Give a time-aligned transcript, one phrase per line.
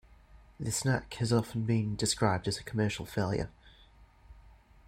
[0.59, 3.51] The snack has often been described as a commercial failure.